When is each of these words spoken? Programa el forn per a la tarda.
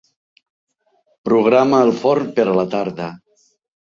Programa 1.29 1.81
el 1.87 1.93
forn 1.99 2.31
per 2.39 2.47
a 2.53 2.57
la 2.61 2.65
tarda. 2.73 3.11